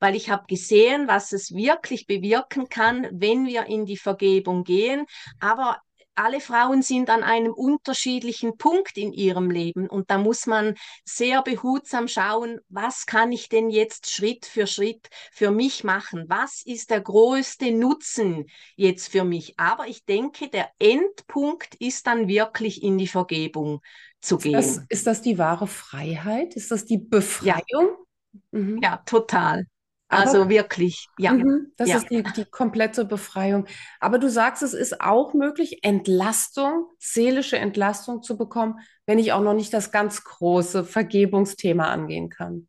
[0.00, 5.06] weil ich habe gesehen, was es wirklich bewirken kann, wenn wir in die Vergebung gehen.
[5.38, 5.80] Aber
[6.20, 11.42] alle Frauen sind an einem unterschiedlichen Punkt in ihrem Leben und da muss man sehr
[11.42, 16.26] behutsam schauen, was kann ich denn jetzt Schritt für Schritt für mich machen?
[16.28, 19.58] Was ist der größte Nutzen jetzt für mich?
[19.58, 23.80] Aber ich denke, der Endpunkt ist dann wirklich in die Vergebung
[24.20, 24.52] zu ist gehen.
[24.52, 26.54] Das, ist das die wahre Freiheit?
[26.54, 27.64] Ist das die Befreiung?
[27.70, 28.78] Ja, mhm.
[28.82, 29.66] ja total.
[30.10, 31.32] Also Aber, wirklich, ja.
[31.32, 31.96] Mhm, das ja.
[31.96, 33.66] ist die, die komplette Befreiung.
[34.00, 39.42] Aber du sagst, es ist auch möglich, Entlastung, seelische Entlastung zu bekommen, wenn ich auch
[39.42, 42.66] noch nicht das ganz große Vergebungsthema angehen kann.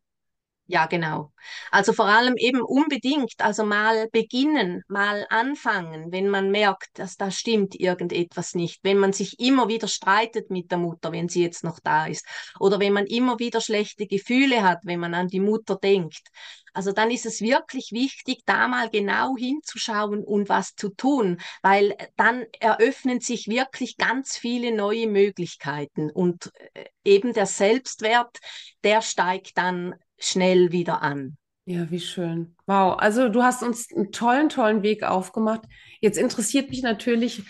[0.66, 1.32] Ja, genau.
[1.70, 7.30] Also vor allem eben unbedingt, also mal beginnen, mal anfangen, wenn man merkt, dass da
[7.30, 11.64] stimmt irgendetwas nicht, wenn man sich immer wieder streitet mit der Mutter, wenn sie jetzt
[11.64, 12.24] noch da ist,
[12.58, 16.28] oder wenn man immer wieder schlechte Gefühle hat, wenn man an die Mutter denkt.
[16.72, 21.96] Also dann ist es wirklich wichtig, da mal genau hinzuschauen und was zu tun, weil
[22.16, 28.38] dann eröffnen sich wirklich ganz viele neue Möglichkeiten und äh, eben der Selbstwert,
[28.84, 31.36] der steigt dann schnell wieder an.
[31.64, 32.56] Ja, wie schön.
[32.66, 35.62] Wow, also du hast uns einen tollen, tollen Weg aufgemacht.
[36.00, 37.42] Jetzt interessiert mich natürlich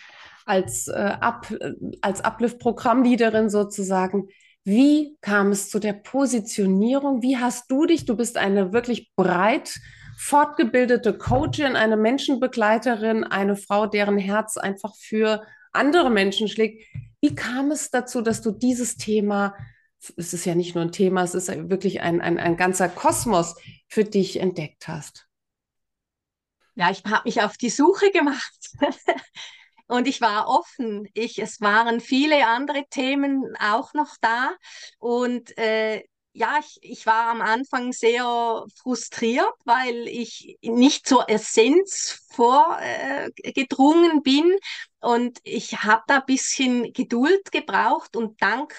[0.45, 4.29] als, äh, Up, äh, als Uplift-Programmleaderin sozusagen,
[4.65, 7.23] wie kam es zu der Positionierung?
[7.23, 9.81] Wie hast du dich, du bist eine wirklich breit
[10.19, 16.85] fortgebildete Coachin, eine Menschenbegleiterin, eine Frau, deren Herz einfach für andere Menschen schlägt.
[17.21, 19.55] Wie kam es dazu, dass du dieses Thema
[20.17, 23.55] es ist ja nicht nur ein Thema, es ist wirklich ein, ein, ein ganzer Kosmos
[23.87, 25.29] für dich entdeckt hast.
[26.75, 28.71] Ja, ich habe mich auf die Suche gemacht
[29.93, 31.07] und ich war offen.
[31.13, 34.53] Ich, es waren viele andere Themen auch noch da.
[34.99, 36.03] Und äh,
[36.33, 44.21] ja, ich, ich war am Anfang sehr frustriert, weil ich nicht zur Essenz vorgedrungen äh,
[44.23, 44.57] bin.
[45.01, 48.17] Und ich habe da ein bisschen Geduld gebraucht.
[48.17, 48.75] Und dank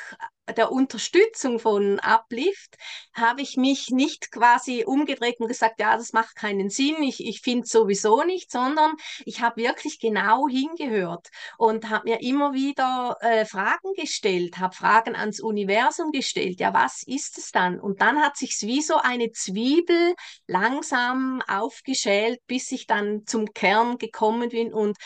[0.58, 2.76] der Unterstützung von Uplift
[3.14, 7.42] habe ich mich nicht quasi umgedreht und gesagt, ja, das macht keinen Sinn, ich, ich
[7.42, 8.94] finde sowieso nicht, sondern
[9.26, 15.16] ich habe wirklich genau hingehört und habe mir immer wieder äh, Fragen gestellt, habe Fragen
[15.16, 17.80] ans Universum gestellt, ja, was ist es dann?
[17.80, 20.14] Und dann hat sich wie so eine Zwiebel
[20.48, 24.98] langsam aufgeschält, bis ich dann zum Kern gekommen bin und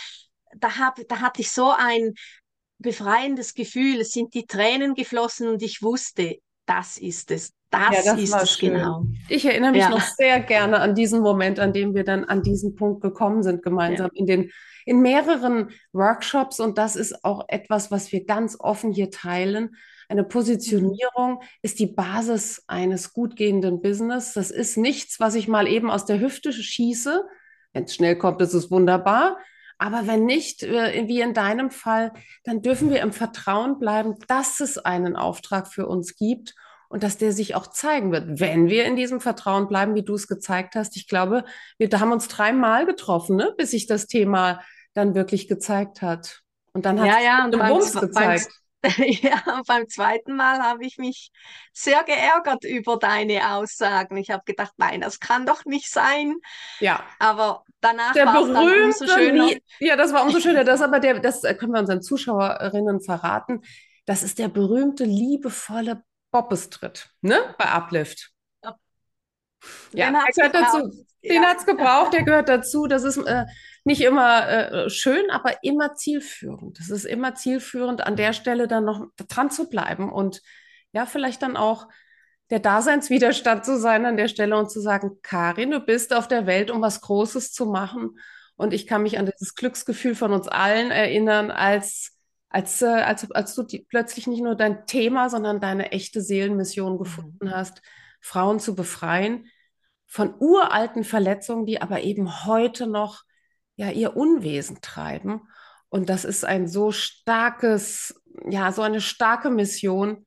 [0.55, 2.13] da, hab, da hatte ich so ein
[2.79, 4.01] befreiendes Gefühl.
[4.01, 7.53] Es sind die Tränen geflossen und ich wusste, das ist es.
[7.69, 8.73] Das, ja, das ist es schön.
[8.73, 9.03] genau.
[9.27, 9.89] Ich erinnere mich ja.
[9.89, 13.61] noch sehr gerne an diesen Moment, an dem wir dann an diesen Punkt gekommen sind,
[13.61, 14.19] gemeinsam ja.
[14.19, 14.51] in den
[14.85, 16.61] in mehreren Workshops.
[16.61, 19.75] Und das ist auch etwas, was wir ganz offen hier teilen.
[20.07, 21.41] Eine Positionierung mhm.
[21.61, 24.33] ist die Basis eines gut gehenden Business.
[24.33, 27.25] Das ist nichts, was ich mal eben aus der Hüfte schieße.
[27.73, 29.37] Wenn es schnell kommt, ist es wunderbar.
[29.77, 32.11] Aber wenn nicht, äh, wie in deinem Fall,
[32.43, 36.55] dann dürfen wir im Vertrauen bleiben, dass es einen Auftrag für uns gibt
[36.89, 40.15] und dass der sich auch zeigen wird, wenn wir in diesem Vertrauen bleiben, wie du
[40.15, 40.95] es gezeigt hast.
[40.95, 41.43] Ich glaube,
[41.77, 44.61] wir haben uns dreimal getroffen, ne, bis sich das Thema
[44.93, 46.41] dann wirklich gezeigt hat.
[46.73, 48.47] Und dann hat ja, ja, und beim, gezeigt.
[49.21, 51.31] Ja, beim zweiten Mal habe ich mich
[51.73, 54.17] sehr geärgert über deine Aussagen.
[54.17, 56.35] Ich habe gedacht, nein, das kann doch nicht sein.
[56.79, 57.03] Ja.
[57.19, 59.49] Aber danach der war es dann umso schöner.
[59.79, 60.63] Ja, das war umso schöner.
[60.63, 63.61] Das aber der, das können wir unseren Zuschauerinnen verraten.
[64.05, 67.55] Das ist der berühmte, liebevolle Bobbestritt, ne?
[67.57, 68.31] Bei Uplift.
[69.91, 71.05] Ja, der gehört dazu.
[71.23, 71.49] Den ja.
[71.49, 72.87] hat es gebraucht, der gehört dazu.
[72.87, 73.45] Das ist äh,
[73.87, 76.77] nicht immer äh, schön, aber immer zielführend.
[76.77, 80.41] Das ist immer zielführend, an der Stelle dann noch dran zu bleiben und
[80.91, 81.87] ja, vielleicht dann auch
[82.49, 86.45] der Daseinswiderstand zu sein an der Stelle und zu sagen, Karin, du bist auf der
[86.45, 88.19] Welt, um was Großes zu machen.
[88.57, 92.11] Und ich kann mich an dieses Glücksgefühl von uns allen erinnern, als,
[92.49, 96.93] als, äh, als, als du die, plötzlich nicht nur dein Thema, sondern deine echte Seelenmission
[96.93, 96.97] mhm.
[96.97, 97.81] gefunden hast,
[98.19, 99.47] Frauen zu befreien
[100.07, 103.23] von uralten Verletzungen, die aber eben heute noch
[103.77, 105.41] ja ihr Unwesen treiben.
[105.89, 110.25] Und das ist ein so starkes, ja, so eine starke Mission.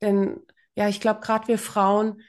[0.00, 0.38] Denn
[0.76, 2.22] ja, ich glaube, gerade wir Frauen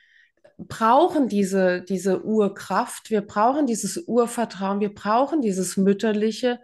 [0.58, 6.60] brauchen diese, diese Urkraft, wir brauchen dieses Urvertrauen, wir brauchen dieses Mütterliche,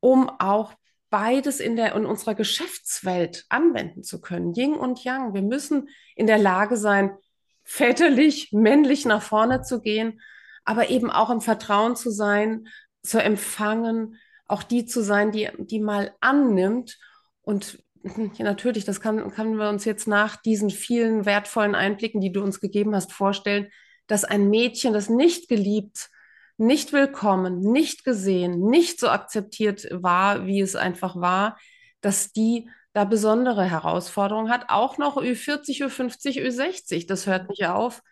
[0.00, 0.74] um auch
[1.10, 4.54] beides in, der, in unserer Geschäftswelt anwenden zu können.
[4.54, 5.34] Yin und Yang.
[5.34, 7.16] Wir müssen in der Lage sein,
[7.62, 10.20] väterlich, männlich nach vorne zu gehen,
[10.64, 12.66] aber eben auch im Vertrauen zu sein,
[13.04, 16.98] zu empfangen, auch die zu sein, die, die mal annimmt.
[17.42, 22.32] Und ja, natürlich, das kann, können wir uns jetzt nach diesen vielen wertvollen Einblicken, die
[22.32, 23.68] du uns gegeben hast, vorstellen,
[24.06, 26.10] dass ein Mädchen, das nicht geliebt
[26.56, 31.58] nicht willkommen, nicht gesehen, nicht so akzeptiert war, wie es einfach war,
[32.00, 34.66] dass die da besondere Herausforderungen hat.
[34.68, 37.08] Auch noch Ü40, Ü50, Ü60.
[37.08, 38.02] Das hört nicht auf.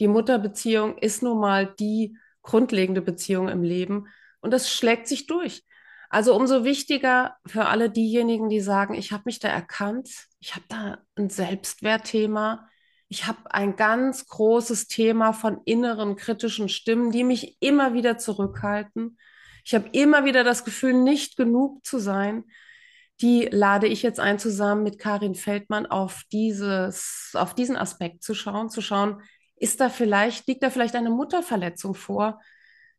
[0.00, 4.08] Die Mutterbeziehung ist nun mal die grundlegende Beziehung im Leben
[4.42, 5.64] und das schlägt sich durch.
[6.10, 10.66] Also umso wichtiger für alle diejenigen, die sagen, ich habe mich da erkannt, ich habe
[10.68, 12.68] da ein Selbstwertthema,
[13.08, 19.16] ich habe ein ganz großes Thema von inneren kritischen Stimmen, die mich immer wieder zurückhalten.
[19.64, 22.44] Ich habe immer wieder das Gefühl, nicht genug zu sein.
[23.22, 28.34] Die lade ich jetzt ein, zusammen mit Karin Feldmann auf dieses, auf diesen Aspekt zu
[28.34, 29.22] schauen, zu schauen,
[29.56, 32.40] ist da vielleicht, liegt da vielleicht eine Mutterverletzung vor,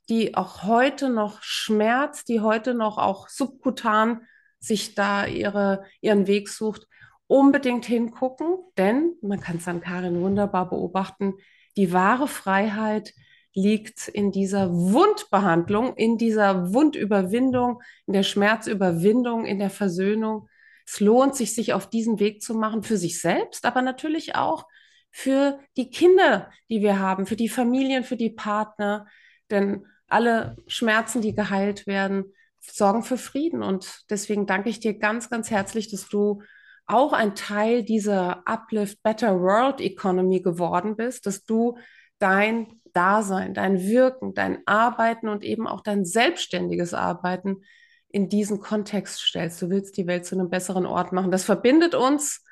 [0.10, 4.22] die auch heute noch schmerzt, die heute noch auch subkutan
[4.60, 6.88] sich da ihre, ihren Weg sucht
[7.28, 11.34] unbedingt hingucken, denn man kann es an Karin wunderbar beobachten,
[11.78, 13.14] die wahre Freiheit
[13.54, 20.48] liegt in dieser Wundbehandlung, in dieser Wundüberwindung, in der Schmerzüberwindung, in der Versöhnung.
[20.86, 24.66] Es lohnt sich, sich auf diesen Weg zu machen, für sich selbst, aber natürlich auch
[25.12, 29.08] für die Kinder, die wir haben, für die Familien, für die Partner.
[29.52, 32.26] Denn alle Schmerzen, die geheilt werden,
[32.60, 33.64] sorgen für Frieden.
[33.64, 36.42] Und deswegen danke ich dir ganz, ganz herzlich, dass du
[36.86, 41.78] auch ein Teil dieser Uplift Better World Economy geworden bist, dass du
[42.20, 47.64] dein Dasein, dein Wirken, dein Arbeiten und eben auch dein selbstständiges Arbeiten
[48.10, 49.62] in diesen Kontext stellst.
[49.62, 51.32] Du willst die Welt zu einem besseren Ort machen.
[51.32, 52.44] Das verbindet uns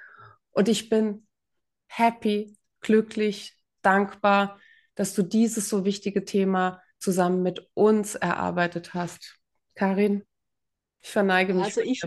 [0.51, 1.28] und ich bin
[1.88, 4.59] happy, glücklich, dankbar,
[4.95, 9.38] dass du dieses so wichtige Thema zusammen mit uns erarbeitet hast.
[9.76, 10.24] Karin,
[11.02, 11.66] ich verneige mich.
[11.66, 12.02] Also ich,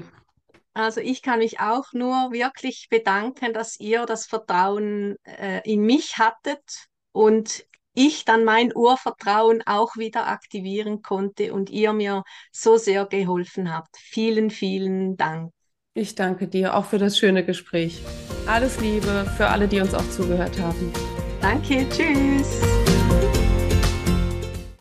[0.72, 6.18] also ich kann mich auch nur wirklich bedanken, dass ihr das Vertrauen äh, in mich
[6.18, 6.62] hattet
[7.12, 13.72] und ich dann mein Urvertrauen auch wieder aktivieren konnte und ihr mir so sehr geholfen
[13.72, 13.96] habt.
[13.98, 15.52] Vielen, vielen Dank.
[15.94, 18.02] Ich danke dir auch für das schöne Gespräch.
[18.48, 20.92] Alles Liebe für alle, die uns auch zugehört haben.
[21.40, 22.73] Danke, tschüss.